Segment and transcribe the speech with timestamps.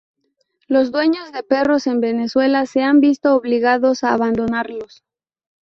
[0.67, 5.03] Los dueños de perros en Venezuela se han visto obligados a abandonarlos.